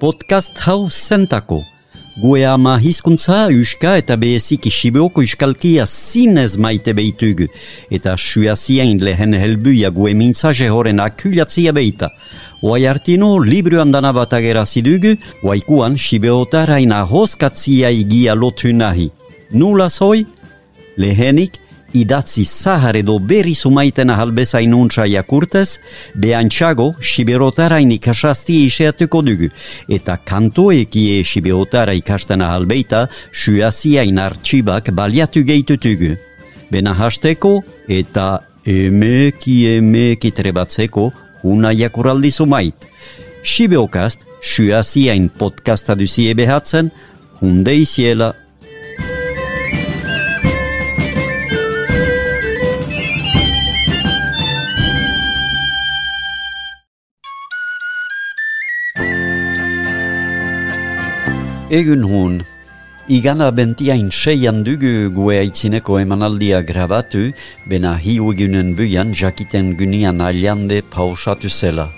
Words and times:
Podcast 0.00 0.58
hau 0.66 0.88
zentako. 0.90 1.62
Gue 2.16 2.44
ama 2.46 2.78
hizkuntza, 2.78 3.48
uska 3.62 3.96
eta 3.98 4.16
behezik 4.16 4.66
isibeoko 4.66 5.22
iskalkia 5.22 5.86
zinez 5.86 6.56
maite 6.56 6.94
behitugu. 6.94 7.46
Eta 7.90 8.16
suazien 8.16 8.98
lehen 9.02 9.34
helbuia 9.34 9.90
gue 9.90 10.14
mintzaje 10.14 10.68
horren 10.70 11.00
akulatzia 11.00 11.72
behita. 11.72 12.10
Oai 12.62 12.86
artino, 12.86 13.38
libru 13.38 13.80
andana 13.82 14.12
bat 14.12 14.32
agerazidugu, 14.38 15.16
oaikuan 15.42 15.98
sibeotaraina 15.98 17.02
hoskatzia 17.10 17.90
igia 17.90 18.34
lotu 18.34 18.72
nahi. 18.72 19.10
Nula 19.50 19.88
zoi? 19.90 20.24
Lehenik, 20.96 21.58
idatzi 21.94 22.44
zahar 22.44 22.96
edo 22.98 23.18
berri 23.18 23.54
sumaiten 23.54 24.10
ahalbezain 24.10 24.74
untsa 24.74 25.06
jakurtez, 25.06 25.78
behantxago 26.14 26.94
siberotara 27.00 27.78
inikasazti 27.80 28.64
iseatuko 28.66 29.22
dugu, 29.26 29.48
eta 29.88 30.16
kantoekie 30.16 31.22
siberotara 31.24 31.94
ikasten 31.94 32.42
ahalbeita 32.42 33.06
suazia 33.32 34.02
inartxibak 34.02 34.90
baliatu 34.92 35.44
geitutugu. 35.46 36.16
Bena 36.70 36.94
hasteko 36.98 37.60
eta 37.88 38.40
emeki 38.66 39.58
emeki 39.76 40.32
trebatzeko 40.34 41.10
una 41.44 41.72
jakuraldi 41.72 42.30
sumait. 42.30 42.88
Sibeokast, 43.44 44.24
suaziain 44.40 45.28
podcasta 45.28 45.94
duzie 45.94 46.34
behatzen, 46.34 46.90
hunde 47.40 47.76
Egun 61.70 62.02
hon, 62.04 62.42
igana 63.08 63.48
bentiain 63.56 64.10
seian 64.12 64.64
dugu 64.66 65.08
gue 65.08 65.38
aitzineko 65.38 65.96
emanaldia 65.98 66.60
grabatu, 66.60 67.32
bena 67.66 67.96
hiu 67.96 68.32
egunen 68.32 68.74
buian 68.76 69.14
jakiten 69.14 69.72
gunian 69.78 70.20
aliande 70.20 70.82
pausatu 70.82 71.48
zela. 71.48 71.88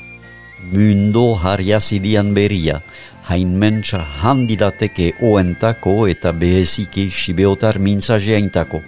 Mundo 0.72 1.34
harriazidian 1.34 2.32
beria, 2.34 2.80
hain 3.26 3.58
mentsa 3.58 3.98
handidateke 4.22 5.12
oentako 5.20 6.06
eta 6.06 6.30
beheziki 6.32 7.10
sibeotar 7.10 7.80
mintzajeaintako. 7.82 8.80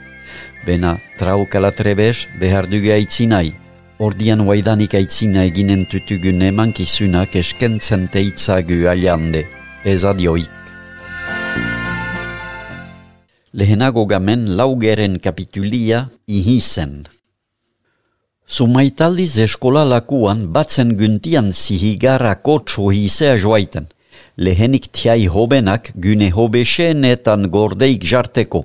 Bena 0.67 0.97
traukala 1.19 1.73
trebes 1.73 2.29
behar 2.39 2.71
dugu 2.71 2.93
aitzinai. 2.95 3.51
Ordian 3.99 4.47
waidanik 4.47 4.95
aitzina 4.95 5.43
eginen 5.43 5.89
tutugun 5.91 6.43
emankizunak 6.53 7.35
eskentzen 7.35 8.07
teitzagu 8.07 8.87
aliande. 8.87 9.43
Ez 9.85 10.05
adioik. 10.05 10.58
Lehenago 13.53 14.05
gamen 14.07 14.57
laugeren 14.57 15.19
kapitulia 15.21 16.09
ihizen. 16.27 17.07
Sumaitaldiz 18.47 19.39
eskola 19.45 19.85
lakuan 19.85 20.47
batzen 20.53 20.95
guntian 20.97 21.53
zihigarra 21.53 22.35
kotso 22.35 22.91
hisea 22.91 23.37
joaiten. 23.37 23.89
Lehenik 24.37 24.89
tiai 24.93 25.27
hobenak 25.27 25.93
gune 25.97 26.31
hobeseenetan 26.31 27.49
gordeik 27.51 28.05
jarteko. 28.05 28.65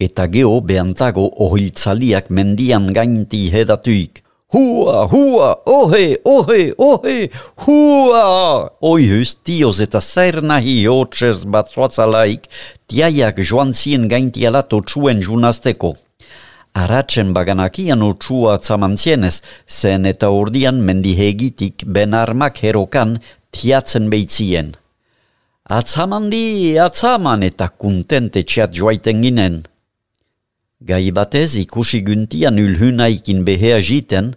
Eta 0.00 0.26
geho 0.26 0.60
behantago 0.60 1.28
ohiltzaliak 1.46 2.30
mendian 2.30 2.90
gainti 2.92 3.48
hedatuik. 3.52 4.21
Hua, 4.52 5.06
hua, 5.08 5.62
ohe, 5.64 6.18
ohe, 6.24 6.74
ohe, 6.76 7.30
hua! 7.64 8.68
Oihus, 8.84 9.32
tioz 9.44 9.78
eta 9.80 10.00
zair 10.00 10.42
nahi 10.44 10.74
hotxez 10.84 11.46
bat 11.48 11.72
zoatzalaik, 11.72 12.44
tiaiak 12.84 13.40
joan 13.40 13.72
zien 13.72 14.04
gaintiala 14.12 14.60
txuen 14.68 15.24
junazteko. 15.24 15.94
Aratzen 16.76 17.32
baganakian 17.32 18.04
otxua 18.04 18.58
txamantzienez, 18.60 19.40
zen 19.68 20.04
eta 20.12 20.28
ordian 20.28 20.84
mendihegitik 20.84 21.86
ben 21.86 22.12
armak 22.12 22.60
herokan 22.60 23.18
tiatzen 23.56 24.12
behitzien. 24.12 24.74
Atzamandi, 25.64 26.76
atzaman 26.76 27.42
eta 27.48 27.72
kuntente 27.72 28.44
txat 28.44 28.76
joaiten 28.76 29.24
ginen. 29.24 29.62
Gai 30.84 31.12
batez 31.14 31.54
ikusi 31.54 32.00
guntian 32.02 32.56
ulhunaikin 32.58 33.44
behea 33.46 33.78
jiten, 33.88 34.32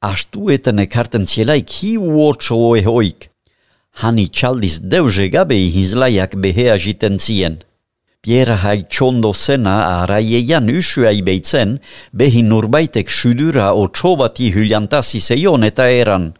astu 0.00 0.48
eta 0.54 0.72
ekarten 0.84 1.26
zielaik 1.28 1.68
hi 1.68 1.98
uotso 1.98 2.56
oe 2.70 2.80
hoik. 2.86 3.28
Hani 4.00 4.28
txaldiz 4.32 4.78
deuze 4.80 5.28
gabe 5.28 5.58
hizlaiak 5.76 6.38
behea 6.40 6.78
jiten 6.78 7.18
zien. 7.18 7.60
Piera 8.22 8.56
hai 8.56 8.86
zena 9.34 9.76
araiean 10.00 10.68
usua 10.68 11.12
ibeitzen, 11.12 11.80
behin 12.12 12.48
nurbaitek 12.48 13.10
sudura 13.10 13.74
o 13.74 13.88
txobati 13.88 14.52
hyliantasi 14.54 15.20
zeion 15.20 15.64
eta 15.64 15.90
eran. 15.90 16.32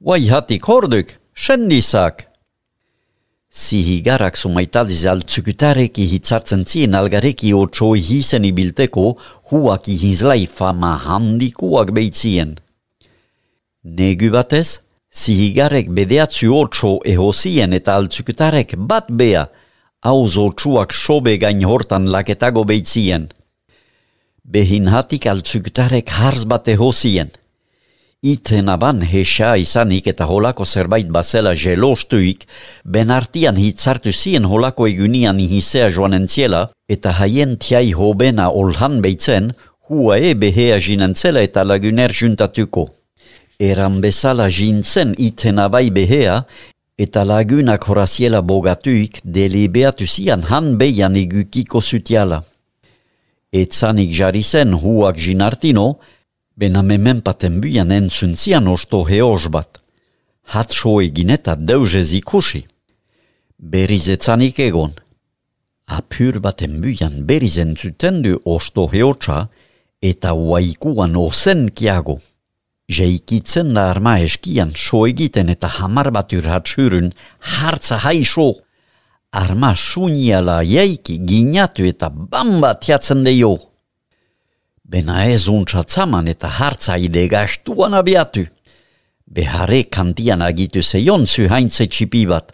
Wai 0.00 0.28
hatik 0.28 0.64
horduk, 0.68 1.14
sendizak! 1.34 2.33
Zihigarak 3.54 4.34
sumaitadiz 4.36 5.04
altzukutareki 5.06 6.04
hitzartzen 6.12 6.64
zien 6.66 6.96
algareki 6.98 7.52
otxoi 7.54 8.00
hisen 8.02 8.44
ibilteko 8.48 9.04
huak 9.50 9.86
ihizlai 9.88 10.46
fama 10.46 10.96
handikuak 11.04 11.92
behitzien. 11.94 12.56
Negu 13.84 14.32
batez, 14.34 14.80
zihigarek 15.20 15.92
bedeatzu 15.98 16.50
otxo 16.62 16.98
ehozien 17.14 17.78
eta 17.78 17.94
altzukutarek 18.00 18.74
bat 18.90 19.06
bea, 19.22 19.46
hauz 20.02 20.34
otxuak 20.48 20.90
sobe 21.04 21.36
gain 21.38 21.62
hortan 21.62 22.10
laketago 22.10 22.66
behitzien. 22.66 23.30
Behin 24.42 24.90
hatik 24.90 25.30
altzukutarek 25.30 26.10
harz 26.10 26.42
bat 26.44 26.66
ehozien. 26.74 27.30
Iten 28.24 28.70
aban 28.72 29.02
hesa 29.04 29.50
izanik 29.60 30.06
eta 30.08 30.24
holako 30.24 30.64
zerbait 30.64 31.10
bazela 31.12 31.50
jelostuik, 31.52 32.46
ben 32.84 33.10
artian 33.12 33.58
hitzartu 33.60 34.12
zien 34.12 34.46
holako 34.48 34.86
egunian 34.88 35.42
ihizea 35.44 35.90
joan 35.92 36.16
entziela, 36.16 36.70
eta 36.88 37.12
haien 37.18 37.58
tiai 37.60 37.92
hobena 37.92 38.46
olhan 38.48 39.02
beitzen, 39.04 39.50
hua 39.90 40.16
e 40.16 40.32
behea 40.40 40.80
jinentzela 40.80 41.42
eta 41.44 41.66
laguner 41.68 42.16
juntatuko. 42.20 42.86
Eran 43.60 44.00
bezala 44.00 44.48
jintzen 44.48 45.12
iten 45.18 45.60
abai 45.60 45.90
behea, 45.90 46.40
eta 46.96 47.26
lagunak 47.28 47.84
horaziela 47.84 48.40
bogatuik 48.40 49.20
delibeatu 49.22 50.08
zian 50.08 50.48
han 50.48 50.78
beian 50.80 51.20
egukiko 51.26 51.84
zutiala. 51.84 52.40
Etzanik 53.52 54.16
jarri 54.16 54.42
zen 54.42 54.72
huak 54.72 55.20
jinartino, 55.20 55.98
Bena 56.56 56.82
memen 56.82 57.20
paten 57.26 57.58
buian 57.62 57.90
entzun 57.90 58.36
zian 58.38 58.68
osto 58.70 59.00
heoz 59.08 59.48
bat. 59.50 59.80
Hatso 60.52 61.00
egin 61.02 61.32
eta 61.34 61.56
deuzez 61.58 62.12
ikusi. 62.14 62.62
Beriz 63.58 64.06
etzanik 64.14 64.60
egon. 64.62 64.92
Apur 65.98 66.38
baten 66.44 66.78
buian 66.82 67.24
beriz 67.28 67.56
entzuten 67.58 68.22
du 68.22 68.38
osto 68.44 68.86
heotza 68.92 69.48
eta 70.10 70.30
waikuan 70.50 71.16
ozen 71.16 71.66
kiago. 71.74 72.20
Jeikitzen 72.86 73.74
da 73.74 73.90
arma 73.90 74.14
eskian 74.22 74.70
so 74.76 75.06
egiten 75.10 75.50
eta 75.50 75.68
hamar 75.80 76.12
bat 76.14 76.32
urhatsurun 76.38 77.10
hartza 77.40 77.98
haiso. 78.06 78.48
Arma 79.32 79.74
suniala 79.74 80.60
jaiki 80.62 81.18
ginatu 81.18 81.82
eta 81.92 82.14
bamba 82.14 82.76
tiatzen 82.78 83.26
deio. 83.26 83.73
Bena 84.84 85.22
ez 85.24 85.48
untxatzaman 85.48 86.28
eta 86.28 86.48
hartza 86.58 86.98
ide 87.00 87.24
gastuan 87.28 87.94
abiatu. 87.96 88.44
Behare 89.24 89.84
kantian 89.88 90.42
agitu 90.44 90.82
zeion 90.82 91.24
zu 91.26 91.46
haintze 91.48 91.86
txipi 91.88 92.26
bat. 92.28 92.52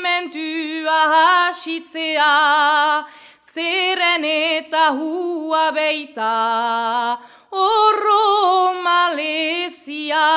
mentua 0.00 1.00
hasitzea, 1.12 3.04
zeren 3.52 4.24
eta 4.24 4.96
hua 4.96 5.66
beita 5.76 7.18
horro 7.52 8.72
malezia. 8.84 10.28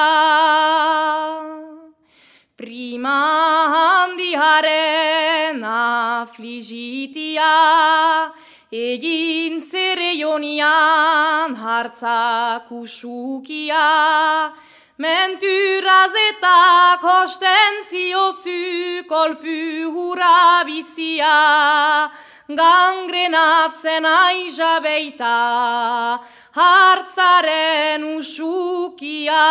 Prima 2.60 3.22
handiharen 3.76 5.64
afligitia, 5.64 7.54
egin 8.72 9.62
zereionian 9.64 11.56
hartzak 11.56 12.72
usukia, 12.72 13.88
Menturaz 14.98 16.16
eta 16.16 16.96
kostentzio 17.02 18.32
zu 18.32 19.04
kolpu 19.10 20.16
bizia, 20.66 22.10
gangrenatzen 22.48 24.06
aiza 24.06 24.80
beita, 24.82 26.20
hartzaren 26.54 28.04
usukia. 28.18 29.46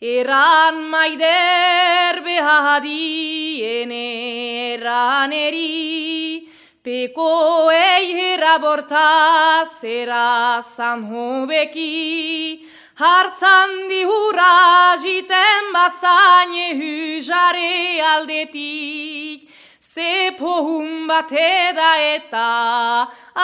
Eran 0.00 0.82
maider 0.90 2.20
behadien 2.26 3.92
eran 3.94 5.32
eri, 5.32 6.48
peko 6.82 7.70
ei 7.70 8.12
heraborta 8.18 9.64
zera 9.80 10.60
hobeki, 10.60 12.74
Hartzan 12.94 13.88
dihura 13.90 14.94
jiten 15.02 15.72
bazaine 15.74 16.78
hujare 16.78 17.98
aldetik, 18.06 19.50
ze 19.94 20.34
pohun 20.38 21.06
bat 21.06 21.30
eda 21.30 21.90
eta 22.14 22.50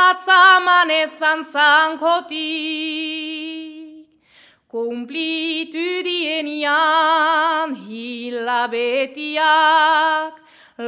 atzaman 0.07 0.91
ezan 0.91 1.45
zankotik. 1.53 2.41
Kumplitu 4.73 6.03
dienian 6.07 7.71
hilabetiak, 7.87 9.35